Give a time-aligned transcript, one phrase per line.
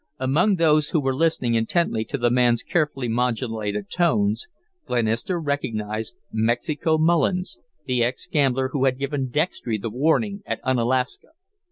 [0.17, 4.47] Among those who were listening intently to the man's carefully modulated tones,
[4.87, 11.33] Glenister recognized Mexico Mullins, the ex gambler who had given Dextry the warning at Unalaska.